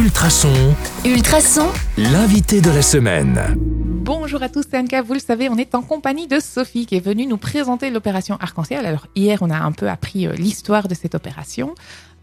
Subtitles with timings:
[0.00, 0.74] Ultrason,
[1.04, 1.68] Ultrason,
[1.98, 3.38] l'invité de la semaine.
[3.58, 5.02] Bonjour à tous, c'est Anka.
[5.02, 8.38] Vous le savez, on est en compagnie de Sophie qui est venue nous présenter l'opération
[8.40, 8.86] Arc-en-Ciel.
[8.86, 11.74] Alors hier, on a un peu appris euh, l'histoire de cette opération.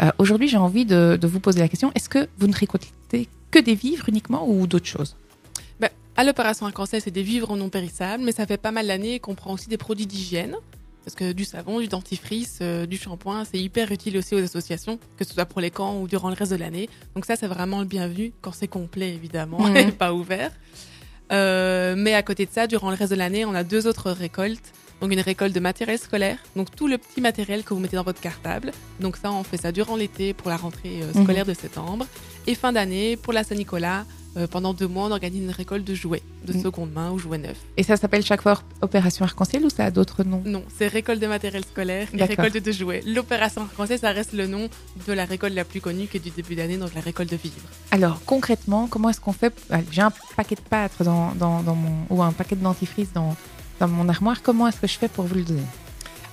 [0.02, 3.30] Euh, Aujourd'hui, j'ai envie de, de vous poser la question est-ce que vous ne récoltez
[3.52, 5.16] que des vivres uniquement ou d'autres choses?
[5.80, 9.20] Ben, à l'opération Arc-en-Ciel, c'est des vivres non périssables, mais ça fait pas mal d'années
[9.20, 10.56] qu'on prend aussi des produits d'hygiène.
[11.08, 15.00] Parce que du savon, du dentifrice, euh, du shampoing, c'est hyper utile aussi aux associations,
[15.16, 16.90] que ce soit pour les camps ou durant le reste de l'année.
[17.16, 19.78] Donc ça, c'est vraiment le bienvenu quand c'est complet, évidemment, Mhm.
[19.78, 20.52] et pas ouvert.
[21.32, 24.12] Euh, mais à côté de ça, durant le reste de l'année, on a deux autres
[24.12, 24.74] récoltes.
[25.00, 28.04] Donc une récolte de matériel scolaire, donc tout le petit matériel que vous mettez dans
[28.04, 28.74] votre cartable.
[29.00, 32.06] Donc ça, on fait ça durant l'été pour la rentrée euh, scolaire de septembre.
[32.48, 34.04] Et fin d'année, pour la Saint-Nicolas,
[34.36, 36.62] euh, pendant deux mois, on organise une récolte de jouets, de Mhm.
[36.64, 37.58] seconde main ou jouets neufs.
[37.78, 40.42] Et ça s'appelle chaque fois opération Arc-en-Ciel ou ça a d'autres noms?
[40.46, 43.02] Non, c'est récolte de matériel scolaire et récolte de jouets.
[43.06, 44.70] L'opération arc-en-ciel, ça reste le nom
[45.08, 47.38] de la récolte la plus connue qui est du début d'année, donc la récolte de
[47.38, 47.56] vivres.
[47.92, 49.54] Alors concrètement, comment est-ce qu'on fait
[49.92, 53.36] J'ai un paquet de pâtes dans, dans, dans mon ou un paquet de dentifrice dans,
[53.80, 54.42] dans mon armoire.
[54.44, 55.64] Comment est-ce que je fais pour vous le donner?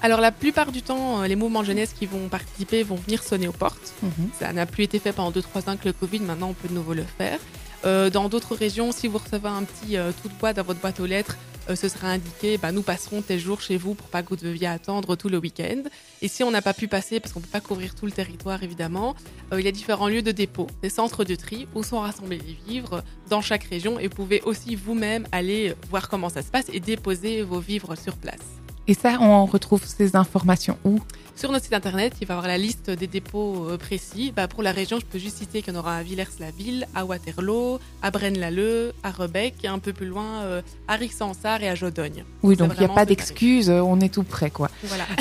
[0.02, 3.22] Alors la plupart du temps, euh, les mouvements de jeunesse qui vont participer vont venir
[3.22, 3.94] sonner aux portes.
[4.02, 4.10] Mhm.
[4.38, 6.74] Ça n'a plus été fait pendant 2-3 ans avec le Covid, maintenant on peut de
[6.74, 7.38] nouveau le faire.
[7.84, 10.80] Euh, dans d'autres régions, si vous recevez un petit euh, tout de bois dans votre
[10.80, 11.36] boîte aux lettres,
[11.68, 14.36] euh, ce sera indiqué bah, nous passerons tel jour chez vous pour pas que vous
[14.36, 15.82] deviez attendre tout le week-end.
[16.22, 18.62] Et si on n'a pas pu passer, parce qu'on peut pas couvrir tout le territoire
[18.62, 19.14] évidemment,
[19.52, 22.56] il y a différents lieux de dépôt, des centres de tri où sont rassemblés les
[22.66, 26.66] vivres dans chaque région et vous pouvez aussi vous-même aller voir comment ça se passe
[26.72, 28.63] et déposer vos vivres sur place.
[28.86, 31.00] Et ça, on retrouve ces informations où?
[31.36, 34.32] Sur notre site internet, il va y avoir la liste des dépôts euh, précis.
[34.34, 37.04] Bah, pour la région, je peux juste citer qu'il y en aura à Villers-la-Ville, à
[37.04, 41.74] Waterloo, à Braine-l'Alleud, à Rebec et un peu plus loin euh, à Rixensart et à
[41.74, 42.24] Jodogne.
[42.42, 44.70] Oui, donc il n'y a pas d'excuses, euh, on est tout prêt quoi.
[44.84, 45.06] Voilà.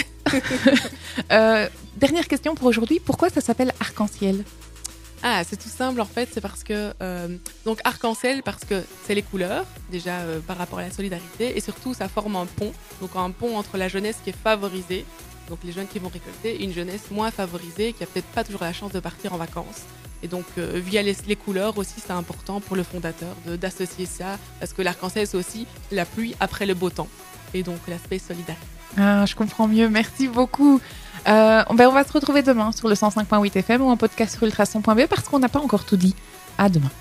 [1.32, 4.44] Euh, dernière question pour aujourd'hui, pourquoi ça s'appelle Arc-en-Ciel?
[5.26, 9.16] Ah, c'est tout simple en fait, c'est parce que euh, donc arc-en-ciel parce que c'est
[9.16, 12.74] les couleurs déjà euh, par rapport à la solidarité et surtout ça forme un pont,
[13.00, 15.06] donc un pont entre la jeunesse qui est favorisée,
[15.48, 18.44] donc les jeunes qui vont récolter, et une jeunesse moins favorisée qui a peut-être pas
[18.44, 19.84] toujours la chance de partir en vacances.
[20.24, 24.74] Et donc euh, via les, couleurs aussi c'est important pour le fondateur d'associer ça parce
[24.74, 27.08] que l'arc-en-ciel c'est aussi la pluie après le beau temps
[27.54, 28.68] et donc l'aspect solidarité.
[28.98, 30.82] Ah, Je comprends mieux, merci beaucoup.
[31.28, 35.08] Euh, on va se retrouver demain sur le 105.8 FM ou en podcast sur ultrason.be
[35.08, 36.16] parce qu'on n'a pas encore tout dit.
[36.58, 36.92] À demain.